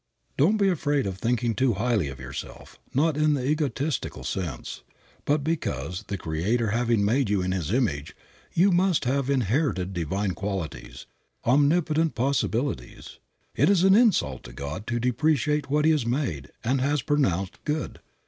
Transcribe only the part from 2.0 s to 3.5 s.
of yourself, not in the